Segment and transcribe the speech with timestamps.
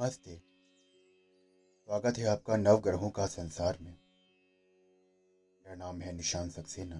[0.00, 0.42] नमस्ते।
[1.88, 6.96] स्वागत है आपका नव ग्रहों का संसार में। मेरा नाम है निशान सक्सेना।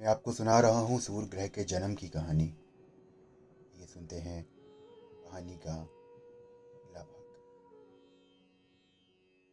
[0.00, 2.44] मैं आपको सुना रहा हूँ सूर्य ग्रह के जन्म की कहानी।
[3.76, 4.46] ये सुनते हैं
[5.24, 7.26] कहानी का अगला भाग।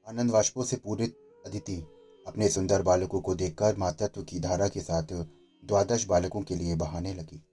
[0.08, 1.78] आनंद वाष्पों से पूरित अदिति
[2.28, 7.14] अपने सुंदर बालकों को देखकर मातृत्व की धारा के साथ द्वादश बालकों के लिए बहाने
[7.14, 7.44] लगी।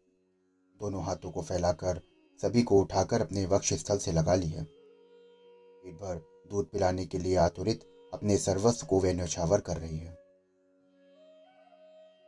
[0.81, 2.10] दोनों हाथों को फैलाकर
[2.43, 7.37] सभी को उठाकर अपने वक्ष स्थल से लगा लिया पेट भर दूध पिलाने के लिए
[7.37, 7.81] आतुरित
[8.15, 10.19] अपने सर्वस्व को वे न्यौछावर कर रही है।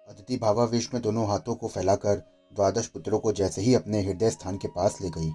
[0.09, 2.17] अदिति भावावेश में दोनों हाथों को फैलाकर
[2.53, 5.31] द्वादश पुत्रों को जैसे ही अपने हृदय स्थान के पास ले गई,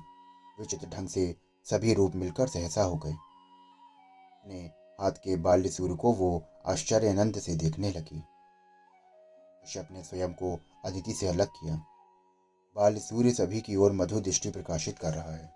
[0.60, 4.60] विचित्र ढंग से सभी रूप मिलकर सहसा हो गए। अपने
[5.02, 8.24] हाथ के बाल्य सूर्य को वो आश्चर्य आनंद से देखने लगी।
[9.64, 11.82] कश्यप ने स्वयं को अदिति से अलग किया।
[12.78, 15.54] बाल सूर्य सभी की ओर मधु दृष्टि प्रकाशित कर रहा है।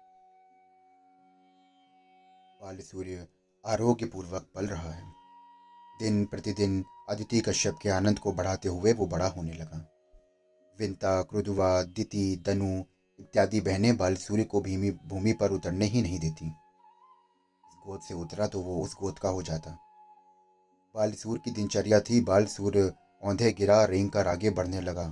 [2.61, 3.27] बाल सूर्य
[3.65, 5.03] आरोग्य पूर्वक पल रहा है।
[5.99, 9.91] दिन प्रतिदिन अदिति कश्यप के आनंद को बढ़ाते हुए वो बड़ा होने लगा।
[10.79, 12.83] विंता क्रुदुवा दिति, दनु
[13.19, 16.49] इत्यादि बहनें बाल सूर्य को भूमि भूमि पर उतरने ही नहीं देती।
[17.87, 19.77] गोद से उतरा तो वो उस गोद का हो जाता।
[20.95, 25.07] बाल सूर्य की दिनचर्या थी। बाल सूर्य औंधे गिरा, रेंग कर आगे बढ़ने लगा।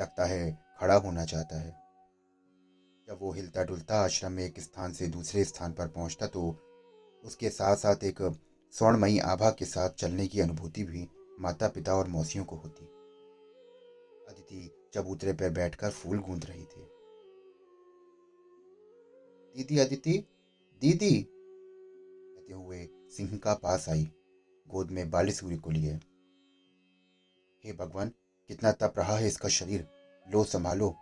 [0.00, 1.86] लगता है खड़ा होना चाहता है।
[3.08, 6.56] जब वो हिलता डुलता आश्रम में एक स्थान से दूसरे स्थान पर पहुँचता तो
[7.24, 8.38] उसके साथ साथ एक
[8.72, 11.08] स्वर्णमयी आभा के साथ चलने की अनुभूति भी
[11.40, 12.84] माता पिता और मौसियों को होती।
[14.28, 16.88] अदिति चबूतरे पर बैठकर फूल गूंद रही थी।
[19.56, 20.24] दीदी, अदिति,
[20.80, 21.22] दीदी!
[21.22, 24.10] कहते हुए सिंह का पास आई,
[24.68, 26.00] गोद में बाली सूर्य को लिए।
[27.64, 28.08] हे भगवान,
[28.48, 29.95] कितना तप रहा है इसका शरीर?
[30.26, 30.94] लो संभालो।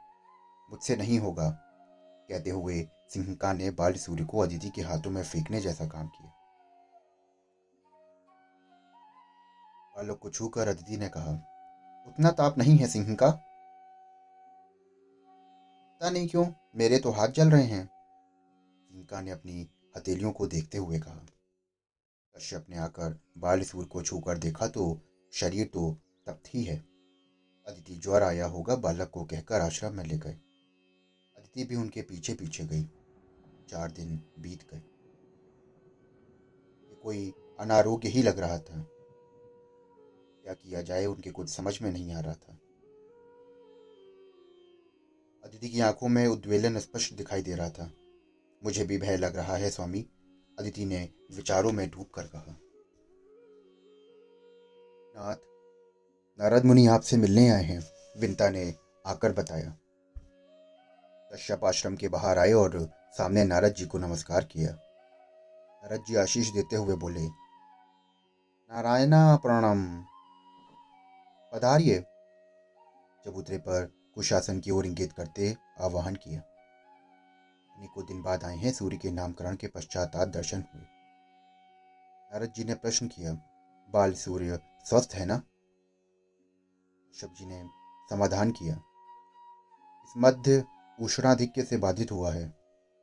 [0.71, 1.49] मुझसे नहीं होगा,
[2.29, 6.31] कहते हुए सिंहका ने बाल सूर्य को अदिति के हाथों में फेंकने जैसा काम किया।
[9.97, 11.33] बालक को छूकर अदिति ने कहा,
[12.07, 13.31] उतना ताप नहीं है सिंह का
[16.01, 16.47] पता नहीं क्यों,
[16.77, 17.85] मेरे तो हाथ जल रहे हैं।
[18.91, 21.27] सिंहका ने अपनी हथेलियों को देखते हुए कहा।
[22.35, 25.01] कश्यप ने आकर बाल सूर्य को छूकर देखा तो
[25.33, 25.91] शरीर तो
[26.27, 26.94] तप्त ही है।
[27.67, 30.39] अदिति ज्वर आया होगा, बालक को कहकर आश्रम में ले गए।
[31.37, 32.85] अदिति भी उनके पीछे पीछे गई।
[33.69, 34.83] चार दिन बीत गए।
[37.03, 38.87] कोई अनारोग्य ही लग रहा था।
[40.43, 42.53] क्या किया जाए, उनके कुछ समझ में नहीं आ रहा था।
[45.45, 47.93] अदिति की आँखों में उद्वेलन स्पष्ट दिखाई दे रहा था।
[48.65, 50.11] मुझे भी भय लग रहा है, स्वामी।
[50.59, 52.61] अदिति ने विचारों में डूब कर कहा,
[55.17, 55.54] नाथ
[56.41, 57.81] नारद मुनि आपसे मिलने आए हैं।
[58.21, 58.75] विंता ने
[59.07, 59.77] आकर बताया।
[61.33, 66.49] कश्यप आश्रम के बाहर आए और सामने नारद जी को नमस्कार किया। नारद जी आशीष
[66.49, 67.27] देते हुए बोले,
[68.71, 70.05] नारायणा प्रणाम,
[71.53, 72.01] पधारिए।
[73.25, 76.43] चबूतरे पर कुशासन की ओर इंगित करते आवाहन किया।
[77.95, 80.83] को दिन बाद आए हैं, सूर्य के नामकरण के पश्चात आज दर्शन हुए।
[82.33, 83.33] नारद जी ने प्रश्न किया,
[83.91, 85.43] बाल सूर्य स्वस्थ है ना?
[87.15, 87.69] ऋषभ जी ने
[88.11, 88.75] समाधान किया।
[90.05, 90.65] इस मध्य
[91.01, 92.59] उष्णाधिक्य से बाधित हुआ है।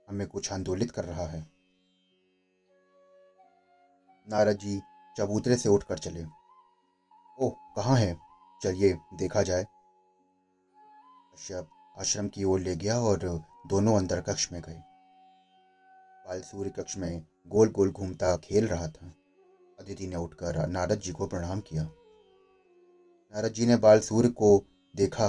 [0.10, 1.52] हमें कुछ आंदोलित कर रहा है।
[4.30, 4.82] नारद जी
[5.18, 6.26] चबूतरे से उठकर चले।
[7.40, 8.20] ओह, कहाँ है?
[8.64, 9.64] चलिए, देखा जाए।
[11.36, 11.70] कश्यप
[12.00, 14.82] आश्रम की ओर ले गया और दोनों अंदर कक्ष में गए।
[16.28, 19.14] बाल सूर्य कक्ष में गोल गोल घूमता खेल रहा था।
[19.80, 21.90] अदिति ने उठकर नारद जी को प्रणाम किया।
[23.34, 24.66] नारद जी ने बाल सूर्य को
[24.96, 25.28] देखा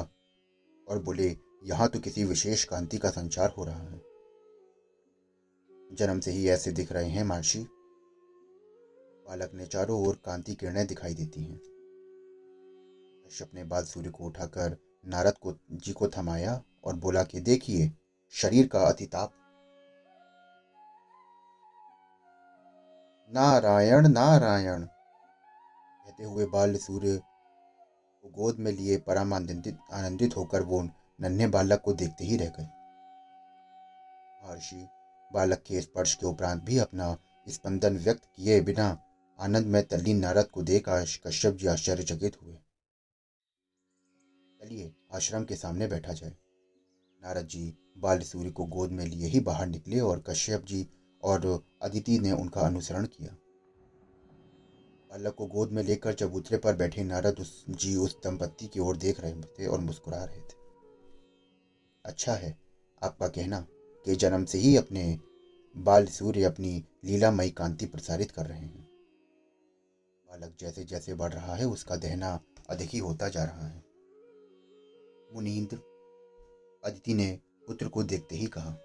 [0.89, 4.01] और बोले, यहाँ तो किसी विशेष कांति का संचार हो रहा है।
[5.93, 7.59] जन्म से ही ऐसे दिख रहे हैं महर्षि।
[9.27, 11.61] बालक ने चारों ओर कांति किरणें दिखाई देती हैं।
[13.27, 17.93] कश्यप ने बाल सूर्य को उठाकर नारद को, जी को थमाया और बोला कि देखिए,
[18.31, 19.33] शरीर का अतिताप
[23.33, 27.21] नारायण नारायण। कहते हुए बाल सूर्य
[28.23, 30.83] को गोद में लिए परम आनंदित आनंदित होकर वो
[31.21, 32.67] नन्हे बालक को देखते ही रह गए।
[34.43, 34.87] महर्षि
[35.33, 37.17] बालक के स्पर्श के उपरांत भी अपना
[37.49, 38.97] स्पंदन व्यक्त किए बिना
[39.39, 40.89] आनंद में तल्लीन नारद को देख
[41.27, 42.55] कश्यप जी आश्चर्यचकित हुए।
[44.61, 46.37] चलिए, आश्रम के सामने बैठा जाए।
[47.23, 50.87] नारद जी बाल सूर्य को गोद में लिए ही बाहर निकले और कश्यप जी
[51.23, 53.37] और अदिति ने उनका अनुसरण किया।
[55.13, 58.97] बालक को गोद में लेकर चबूतरे पर बैठे नारद उस, जी उस दंपत्ति की ओर
[58.97, 60.55] देख रहे थे और मुस्कुरा रहे थे।
[62.05, 62.59] अच्छा है,
[63.03, 63.67] आपका कहना
[64.05, 65.19] कि जन्म से ही अपने
[65.77, 68.89] बाल सूर्य अपनी लीलामयी कांति प्रसारित कर रहे हैं।
[70.29, 73.85] बालक जैसे जैसे बढ़ रहा है, उसका दहना अधिक ही होता जा रहा है।
[75.35, 75.77] मुनींद्र,
[76.85, 78.77] अदिति ने पुत्र को देखते ही कहा।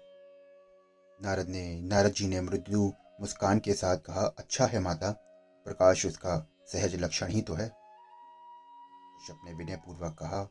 [1.22, 5.24] नारद ने, नारद जी ने मृदु मुस्कान के साथ कहा अच्छा है माता
[5.68, 6.36] प्रकाश उसका
[6.72, 10.48] सहज लक्षण ही तो है। कश्यप ने विनय पूर्वक कहा,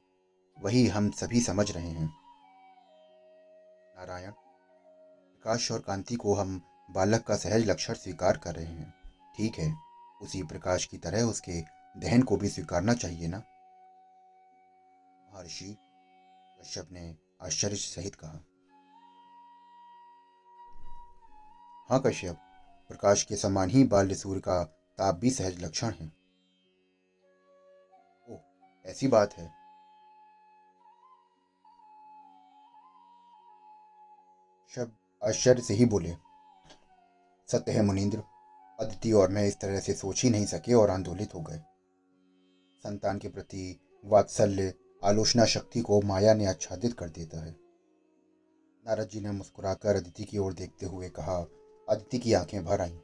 [0.58, 2.08] वही हम सभी समझ रहे हैं।
[3.98, 6.62] नारायण, प्रकाश और कांति को हम
[6.92, 8.94] बालक का सहज लक्षण स्वीकार कर रहे हैं।
[9.38, 9.74] ठीक है,
[10.22, 11.62] उसी प्रकाश की तरह उसके
[12.00, 13.38] दहन को भी स्वीकारना चाहिए ना?
[15.34, 15.78] महर्षि
[16.62, 18.40] कश्यप ने आश्चर्य सहित कहा
[21.90, 22.36] हाँ कश्यप,
[22.90, 24.64] प्रकाश के समान ही बाल्य सूर्य का
[24.99, 26.11] ताप भी सहज लक्षण है।
[28.29, 28.38] ओ
[28.85, 29.47] ऐसी बात है।
[34.75, 36.15] शब्द आश्चर्य से ही बोले,
[37.49, 38.23] सत्य है मुनिंद्र
[38.79, 41.57] अदिति और मैं इस तरह से सोच ही नहीं सके और आंदोलित हो गए।
[42.83, 44.73] संतान के प्रति वात्सल्य,
[45.03, 47.55] आलोचना शक्ति को माया ने आच्छादित कर देता है।
[48.83, 51.38] नारद जी ने मुस्कुराकर अदिति की ओर देखते हुए कहा,
[51.89, 52.97] अदिति की आँखें भर आईं।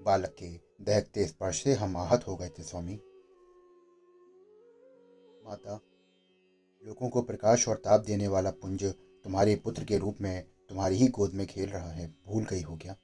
[0.00, 2.94] बालक के दहकते स्पर्श से हम आहत हो गए थे, स्वामी।
[5.44, 5.80] माता,
[6.84, 8.84] लोगों को प्रकाश और ताप देने वाला पुंज
[9.24, 12.76] तुम्हारे पुत्र के रूप में तुम्हारी ही गोद में खेल रहा है, भूल गई हो
[12.76, 12.96] क्या?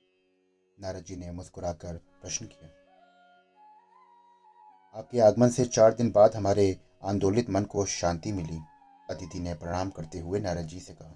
[0.80, 2.68] नारद जी ने मुस्कुराकर प्रश्न किया।
[4.94, 8.58] आपके आगमन से चार दिन बाद हमारे आंदोलित मन को शांति मिली,
[9.10, 11.14] अदिति ने प्रणाम करते हुए नारद जी से कहा।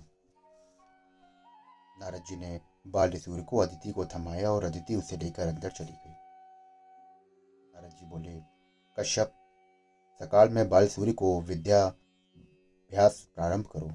[2.00, 5.92] नारद जी ने बाल्य सूर्य को अदिति को थमाया और अदिति उसे लेकर अंदर चली
[5.92, 6.09] गई।
[8.00, 8.41] जी बोले,
[8.99, 9.26] कश्यप,
[10.20, 13.91] सकाल में बाल सूर्य को विद्या अभ्यास प्रारंभ करो।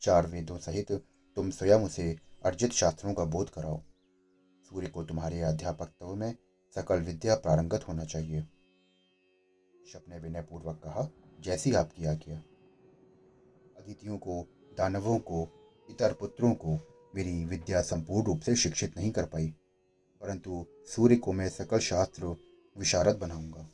[0.00, 0.92] चार वेदों सहित
[1.36, 3.82] तुम स्वयं उसे अर्जित शास्त्रों का बोध कराओ।
[4.62, 6.36] सूर्य को तुम्हारे अध्यापकत्व में
[6.74, 11.08] सकल विद्या प्रारंगत होना चाहिए। कश्यप ने विनयपूर्वक कहा,
[11.40, 12.36] जैसी आपकी आज्ञा।
[13.76, 14.46] अदितियों को,
[14.78, 15.48] दानवों को,
[15.90, 16.78] इतर पुत्रों को
[17.14, 19.54] मेरी विद्या संपूर्ण रूप से शिक्षित नहीं कर पाई।
[20.20, 22.47] परंतु सूर्य को मैं सकल शास्त्र
[22.78, 23.70] विशारद बनाऊँगा।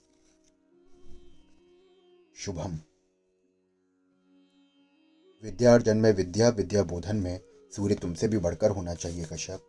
[2.37, 2.81] शुभम।
[5.43, 7.41] विद्यार्जन में विद्या विद्या बोधन में
[7.77, 9.61] सूर्य तुमसे भी बढ़कर होना चाहिए, कश्यप।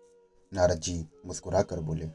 [0.54, 2.06] नारद जी मुस्कुरा कर बोले।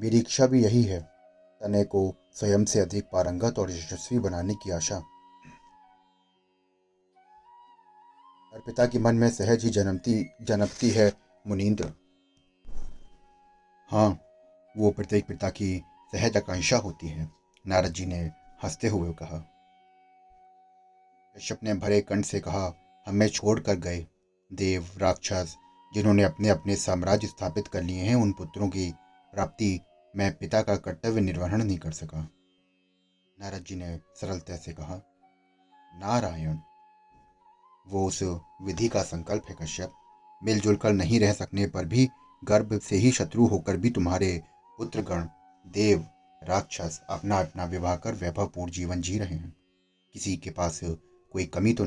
[0.00, 1.00] मेरी इच्छा भी यही है,
[1.60, 4.96] तने को स्वयं से अधिक पारंगत और यशस्वी बनाने की आशा।
[8.54, 11.12] हर पिता के मन में सहज ही जन्मती जन्मती है
[11.46, 11.99] मुनीन्द्र
[13.92, 14.20] हाँ
[14.76, 15.82] वो प्रत्येक पिता की
[16.12, 17.30] सहज आकांक्षा होती है,
[17.66, 18.20] नारद जी ने
[18.62, 19.38] हँसते हुए कहा।
[21.36, 22.74] कश्यप ने भरे कंठ से कहा,
[23.06, 24.06] हमें छोड़कर गए।
[24.52, 25.56] देव, राक्षस,
[25.94, 28.94] जिन्होंने अपने अपने साम्राज्य स्थापित कर लिए हैं, उन पुत्रों की
[29.32, 29.80] प्राप्ति
[30.16, 32.28] मैं पिता का कर्तव्य निर्वहन नहीं कर सका।
[33.40, 35.00] नारद जी ने सरलता से कहा,
[35.94, 36.58] नारायण,
[37.88, 38.22] वो उस
[38.62, 39.92] विधि का संकल्प है कश्यप।
[40.44, 42.08] मिलजुल कर नहीं रह सकने पर भी
[42.42, 44.42] गर्भ से ही शत्रु होकर भी तुम्हारे
[44.78, 45.26] पुत्रगण,
[45.66, 46.06] देव,
[46.42, 49.54] राक्षस अपना अपना विवाह कर वैभवपूर्ण जीवन जी रहे हैं।
[50.14, 51.84] किसी के पास कोई कमी तो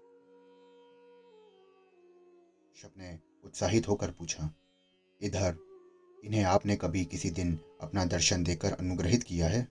[2.76, 4.50] कश्यप ने उत्साहित होकर पूछा,
[5.22, 5.58] इधर,
[6.24, 9.62] इन्हें आपने कभी किसी दिन अपना दर्शन देकर अनुग्रहित किया है?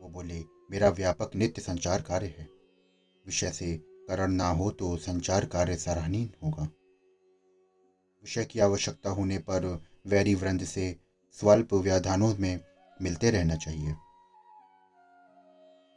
[0.00, 2.48] वो बोले, मेरा व्यापक नित्य संचार कार्य है।
[3.26, 3.76] विषय से
[4.08, 6.68] करण ना हो तो संचार कार्य सराहनीय होगा।
[8.22, 10.96] विषय की आवश्यकता होने पर वैरी वृंद से
[11.32, 12.60] स्वल्प व्याधानों में
[13.02, 13.92] मिलते रहना चाहिए।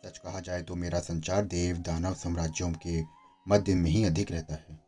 [0.05, 3.01] सच कहा जाए तो मेरा संचार देव दानव साम्राज्यों के
[3.47, 4.79] मध्य में ही अधिक रहता है।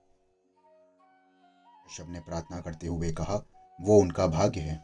[1.88, 3.44] ऋषभ ने प्रार्थना करते हुए कहा,
[3.82, 4.76] वो उनका भाग्य है।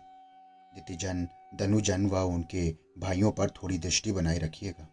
[0.76, 4.88] दितिजन, धनुजन व उनके भाइयों पर थोड़ी दृष्टि बनाए रखिएगा।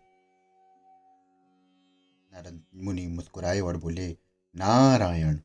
[2.33, 4.17] नारद मुनि मुस्कुराए और बोले,
[4.57, 5.39] नारायण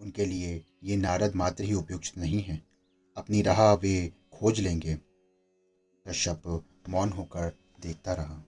[0.00, 2.62] उनके लिए ये नारद मात्र ही उपयुक्त नहीं है।
[3.16, 4.98] अपनी राह वे खोज लेंगे।
[6.08, 8.44] कश्यप मौन होकर देखता रहा।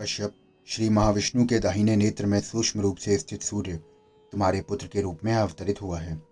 [0.00, 0.34] कश्यप,
[0.66, 3.76] श्री महाविष्णु के दाहिने नेत्र में सूक्ष्म रूप से स्थित सूर्य
[4.32, 6.22] तुम्हारे पुत्र के रूप में अवतरित हुआ है।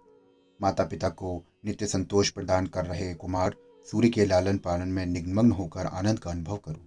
[0.62, 3.56] माता पिता को नित्य संतोष प्रदान कर रहे कुमार
[3.90, 6.86] सूर्य के लालन पालन में निगमग्न होकर आनंद का अनुभव करो।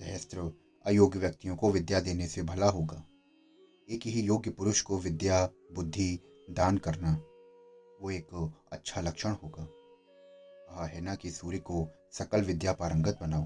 [0.00, 0.52] सहस्त्र
[0.86, 3.04] अयोग्य व्यक्तियों को विद्या देने से भला होगा।
[3.90, 6.20] एक ही योग्य पुरुष को विद्या, बुद्धि
[6.50, 7.12] दान करना,
[8.02, 9.66] वो एक अच्छा लक्षण होगा।
[10.68, 13.44] कहा है ना कि सूर्य को सकल विद्या पारंगत बनाओ।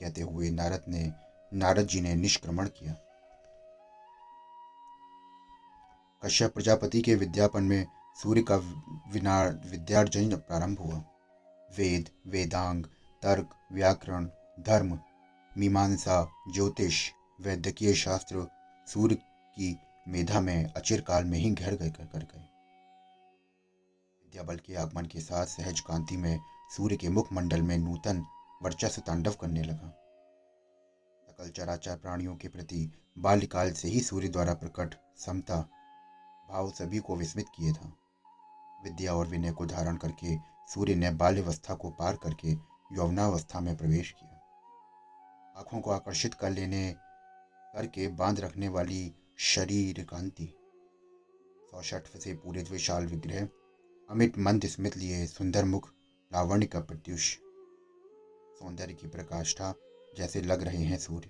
[0.00, 1.12] कहते हुए नारद ने,
[1.54, 2.92] नारद जी ने निष्क्रमण किया।
[6.24, 7.86] कश्यप प्रजापति के विद्यापन में
[8.22, 8.56] सूर्य का
[9.70, 11.04] विद्यार्जन प्रारंभ हुआ।
[11.78, 12.84] वेद, वेदांग,
[13.22, 14.28] तर्क, व्याकरण,
[14.60, 14.98] धर्म,
[15.58, 18.46] मीमांसा, ज्योतिष, वैद्यकीय शास्त्र,
[18.88, 19.18] सूर्य
[19.52, 19.78] की
[20.08, 22.48] मेधा में अचिर काल में ही घर गए, कर गए।
[24.22, 26.40] विद्याबल के आगमन के साथ सहज कांति में
[26.76, 28.26] सूर्य के मुखमंडल में नूतन
[28.62, 29.98] वर्चस्व तांडव करने लगा।
[31.26, 35.56] सकल चराचर प्राणियों के प्रति बाल्यकाल से ही सूर्य द्वारा प्रकट समता,
[36.50, 37.96] भाव सभी को विस्मित किए था।
[38.84, 40.36] विद्या और विनय को धारण करके
[40.68, 42.52] सूर्य ने बाल्यवस्था को पार करके
[42.92, 44.38] यौवनावस्था में प्रवेश किया।
[45.56, 46.94] आँखों को आकर्षित कर लेने,
[47.74, 50.54] करके बाँध रखने वाली शरीर कांति।
[51.70, 53.48] सौषठ से पूरे विशाल विग्रह।
[54.10, 55.92] अमित मंद स्मित लिए सुंदर मुख
[56.32, 57.36] लावण्य का प्रत्युष।
[58.58, 59.74] सौंदर्य की प्रकाष्ठा
[60.16, 61.28] जैसे लग रहे हैं सूर्य।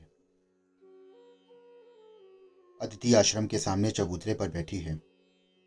[2.82, 4.96] अदिति आश्रम के सामने चबूतरे पर बैठी है।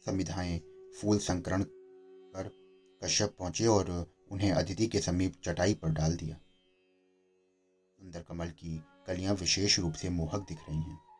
[0.05, 0.59] संविधाएँ
[1.01, 2.51] फूल संकरण कर
[3.03, 6.35] कश्यप पहुँचे और उन्हें अदिति के समीप चटाई पर डाल दिया।
[7.99, 11.14] सुंदर कमल की कलियाँ विशेष रूप से मोहक दिख रही हैं।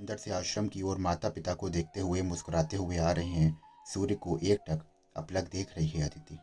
[0.00, 3.60] अंदर से आश्रम की ओर माता पिता को देखते हुए, मुस्कुराते हुए आ रहे हैं।
[3.86, 6.34] सूर्य को एक टक अपलक देख रही है अदिति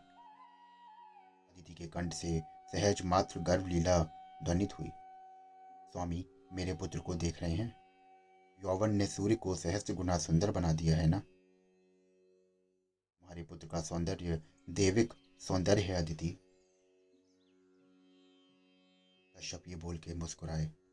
[1.51, 4.03] अदिति के कंठ से सहज मात्र गर्भ लीला
[4.43, 4.89] ध्वनित हुई।
[5.91, 7.75] स्वामी, मेरे पुत्र को देख रहे हैं।
[8.63, 11.17] यौवन ने सूर्य को सहस्त्र गुना सुंदर बना दिया है ना?
[13.21, 16.37] हमारे पुत्र का सौंदर्य, देविक सौंदर्य है अदिति
[19.37, 20.86] कश्यप ये बोल के मुस्कुराए।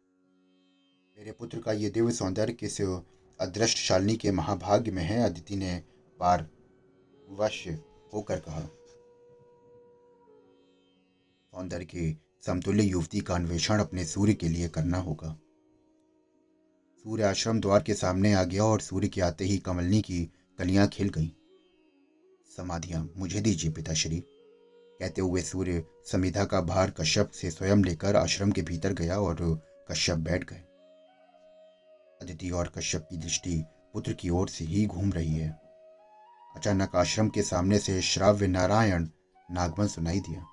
[1.19, 5.23] मेरे पुत्र का ये दिव्य सौंदर्य किस अदृष्ट शालिनी के महाभाग्य में है?
[5.23, 5.77] अदिति ने
[6.21, 6.47] पार
[7.31, 7.67] वश
[8.15, 8.61] होकर कहा,
[11.53, 12.11] सौंदर्य के
[12.47, 15.33] समतुल्य युवती का अन्वेषण अपने सूर्य के लिए करना होगा।
[17.05, 20.25] सूर्य आश्रम द्वार के सामने आ गया और सूर्य के आते ही कमलनी की
[20.59, 21.31] कलियाँ खिल गईं।
[22.51, 24.21] समाधियाँ, मुझे दीजिए पिताश्री।
[25.01, 29.61] कहते हुए सूर्य समिधा का भार कश्यप से स्वयं लेकर आश्रम के भीतर गया और
[29.91, 30.63] कश्यप बैठ गए।
[32.21, 35.51] अदिति और कश्यप की दृष्टि पुत्र की ओर से ही घूम रही है।
[36.55, 39.09] अचानक आश्रम के सामने से श्राव्य नारायण
[39.49, 40.45] नागमन सुनाई दिया।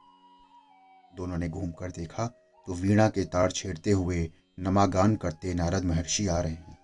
[1.16, 2.26] दोनों ने घूमकर देखा
[2.68, 6.78] तो वीणा के तार छेड़ते हुए नमागान करते नारद महर्षि आ रहे हैं।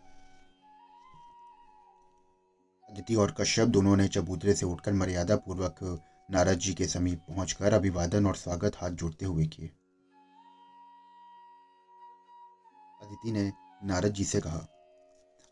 [2.89, 5.79] अदिति और कश्यप दोनों ने चबूतरे से उठकर मर्यादा पूर्वक
[6.31, 9.67] नारद जी के समीप पहुंचकर अभिवादन और स्वागत हाथ जोड़ते हुए किए।
[13.01, 13.51] अदिति ने
[13.83, 14.67] नारद जी से कहा,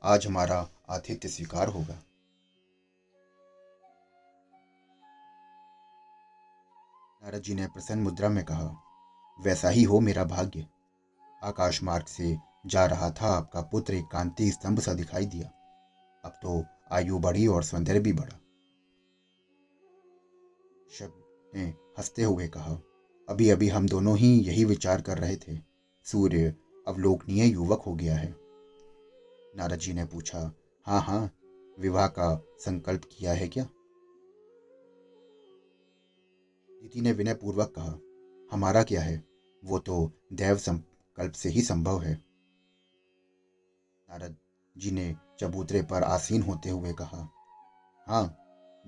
[0.03, 1.93] आज हमारा आतिथ्य स्वीकार होगा।
[7.23, 8.75] नारद जी ने प्रसन्न मुद्रा में कहा,
[9.41, 10.67] वैसा ही हो मेरा भाग्य।
[11.43, 15.47] आकाश मार्ग से जा रहा था, आपका पुत्र एक कांति स्तंभ सा दिखाई दिया।
[16.25, 18.39] अब तो आयु बढ़ी और सौंदर्य भी बढ़ा।
[20.91, 21.23] शब्द
[21.55, 21.65] ने
[21.97, 22.77] हँसते हुए कहा
[23.29, 25.59] अभी अभी हम दोनों ही यही विचार कर रहे थे।
[26.03, 26.55] सूर्य
[26.87, 28.35] अवलोकनीय युवक हो गया है।
[29.55, 31.31] नारद जी ने पूछा हाँ हाँ
[31.79, 33.63] विवाह का संकल्प किया है क्या?
[36.83, 37.99] दीदी ने विनय पूर्वक कहा,
[38.51, 39.23] हमारा क्या है?
[39.65, 42.13] वो तो दैव संकल्प से ही संभव है।
[44.09, 44.35] नारद
[44.77, 47.29] जी ने चबूतरे पर आसीन होते हुए कहा
[48.07, 48.37] हाँ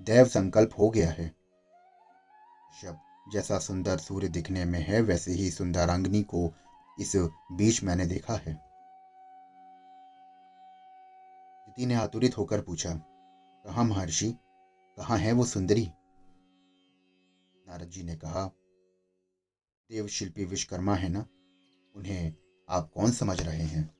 [0.00, 1.34] देव संकल्प हो गया है।
[2.82, 2.98] शब
[3.32, 6.54] जैसा सुंदर सूर्य दिखने में है, वैसे ही सुंदर सुंदरांगनी को
[7.00, 7.12] इस
[7.52, 8.54] बीच मैंने देखा है।
[11.66, 12.94] दीदी ने आतुरित होकर पूछा,
[13.64, 14.32] कहा महर्षि?
[14.98, 15.86] कहाँ है वो सुंदरी?
[17.66, 18.46] नारद जी ने कहा
[19.90, 21.26] देव शिल्पी विश्वकर्मा है ना?
[21.96, 22.34] उन्हें
[22.68, 23.98] आप कौन समझ रहे हैं?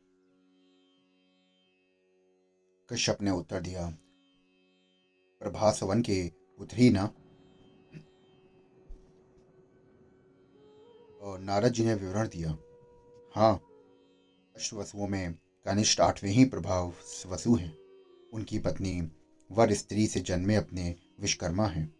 [2.88, 3.88] कश्यप ने उत्तर दिया,
[5.40, 7.05] प्रभासवन के उतरी ना?
[11.23, 12.59] और नारद जी ने विवरण दिया
[13.35, 13.55] हाँ
[14.57, 16.93] अष्टवसुओं में कनिष्ठ आठवें ही प्रभाव
[17.27, 17.79] वसु हैं।
[18.33, 19.13] उनकी पत्नी
[19.53, 21.97] वर स्त्री से जन्मे अपने विश्वकर्मा हैं।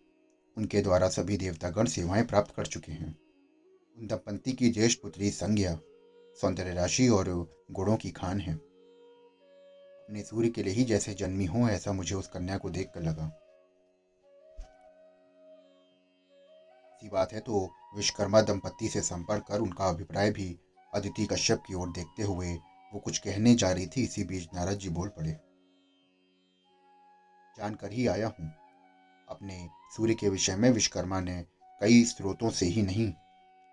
[0.57, 3.19] उनके द्वारा सभी देवतागण सेवाएँ प्राप्त कर चुके हैं।
[3.99, 5.79] उन दंपति की ज्येष्ठ पुत्री संज्ञा,
[6.41, 11.69] सौंदर्य राशि और गुणों की खान है। अपने सूर्य के लिए ही जैसे जन्मी हो,
[11.69, 13.45] ऐसा मुझे उस कन्या को देखकर लगा।
[17.13, 20.59] बात है तो विश्वकर्मा दंपति से संपर्क कर उनका अभिप्राय भी
[20.95, 22.54] अदिति कश्यप की ओर देखते हुए
[22.95, 25.30] वो कुछ कहने जा रही थी, इसी बीच नारद जी बोल पड़े।
[27.57, 28.50] जानकर ही आया हूँ।
[29.28, 31.45] अपने सूर्य के विषय में विश्वकर्मा ने
[31.80, 33.12] कई स्रोतों से ही नहीं,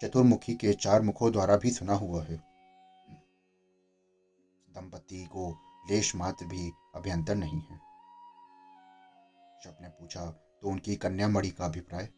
[0.04, 2.36] चतुर्मुखी के चार मुखों द्वारा भी सुना हुआ है।
[4.70, 5.58] दंपति को
[5.90, 7.78] लेश मात्र भी अभ्यंतर नहीं है।
[9.64, 10.26] शब ने पूछा
[10.62, 12.10] तो उनकी कन्या मणि का अभिप्राय?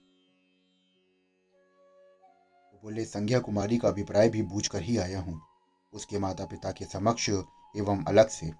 [2.83, 5.41] बोले, संज्ञा कुमारी का अभिप्राय भी बूझ कर ही आया हूँ।
[5.93, 8.51] उसके माता पिता के समक्ष एवं अलग से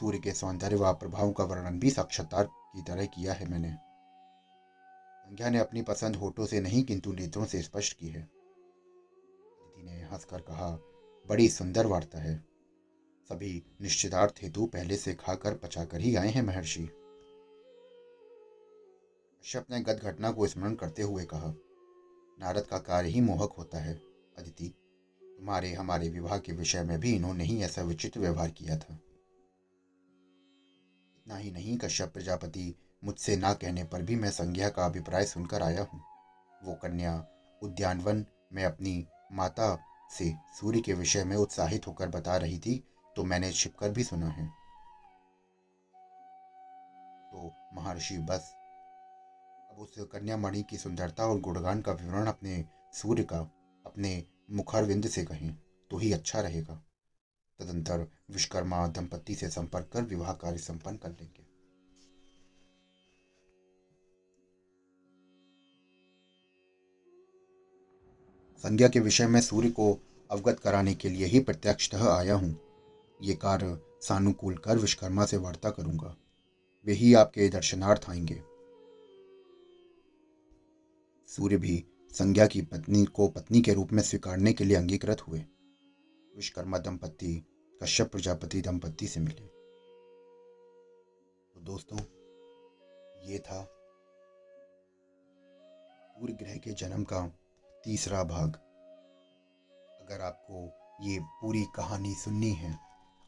[0.00, 5.50] सूर्य के सौंदर्य व प्रभाव का वर्णन भी साक्षात्कार की तरह किया है मैंने। संज्ञा
[5.50, 10.40] ने अपनी पसंद होठों से नहीं, किंतु नेत्रों से स्पष्ट की है। दीदी ने हंसकर
[10.40, 10.70] कहा,
[11.28, 12.44] बड़ी सुंदर वार्ता है।
[13.28, 16.84] सभी निश्चितार्थ हेतु पहले से खाकर पचाकर ही आए हैं, महर्षि।
[19.42, 21.54] कश्यप ने गत घटना को स्मरण करते हुए कहा
[22.40, 23.94] नारद का कार्य ही मोहक होता है,
[24.38, 24.68] अदिति।
[25.22, 28.94] तुम्हारे, हमारे विवाह के विषय में भी इन्होंने ही ऐसा विचित्र व्यवहार किया था।
[31.16, 35.62] इतना ही नहीं, कश्यप प्रजापति मुझसे ना कहने पर भी मैं संज्ञा का अभिप्राय सुनकर
[35.62, 36.00] आया हूँ।
[36.64, 37.24] वो कन्या
[37.62, 39.78] उद्यानवन में अपनी माता
[40.18, 42.82] से सूर्य के विषय में उत्साहित होकर बता रही थी
[43.16, 44.46] तो मैंने छिपकर भी सुना है।
[47.32, 48.54] तो महर्षि बस
[49.80, 53.38] उस कन्यामणि की सुंदरता और गुणगान का विवरण अपने सूर्य का,
[53.86, 55.58] अपने मुखारविंद से कहें
[55.90, 56.74] तो ही अच्छा रहेगा।
[57.58, 61.42] तदंतर विश्वकर्मा दंपति से संपर्क कर विवाह कार्य संपन्न कर लेंगे।
[68.58, 69.98] संज्ञा के विषय में सूर्य को
[70.30, 72.60] अवगत कराने के लिए ही प्रत्यक्षतः आया हूँ।
[73.22, 76.16] ये कार्य सानुकूल कर विश्वकर्मा से वार्ता करूँगा।
[76.86, 78.49] वे ही आपके दर्शनार्थ आएँगे।
[81.30, 85.38] सूर्य भी संज्ञा की पत्नी को पत्नी के रूप में स्वीकारने के लिए अंगीकृत हुए।
[86.36, 87.34] विश्वकर्मा दंपति
[87.80, 89.46] कश्यप प्रजापति दंपति से मिले।
[91.54, 91.98] तो दोस्तों,
[93.22, 93.62] ये था
[96.10, 97.20] सूर्य ग्रह के जन्म का
[97.84, 98.56] तीसरा भाग।
[100.00, 100.64] अगर आपको
[101.02, 102.76] ये पूरी कहानी सुननी है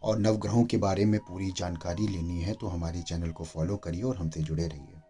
[0.03, 4.03] और नवग्रहों के बारे में पूरी जानकारी लेनी है तो हमारे चैनल को फॉलो करिए
[4.03, 5.01] और हमसे जुड़े रहिए।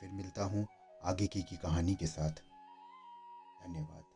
[0.00, 0.66] फिर मिलता हूँ
[1.04, 2.30] आगे की, की कहानी के साथ।
[3.62, 4.09] धन्यवाद।